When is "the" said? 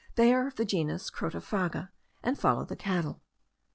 0.55-0.65, 2.65-2.75